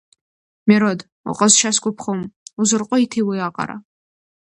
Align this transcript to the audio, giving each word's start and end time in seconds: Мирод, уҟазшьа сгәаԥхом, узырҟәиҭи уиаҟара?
Мирод, 0.67 0.99
уҟазшьа 1.29 1.71
сгәаԥхом, 1.75 2.21
узырҟәиҭи 2.59 3.27
уиаҟара? 3.27 3.77